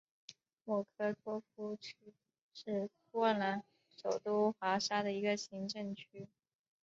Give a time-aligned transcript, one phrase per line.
[0.65, 1.95] 莫科托夫区
[2.55, 6.27] 是波兰首都华沙的一个行政区。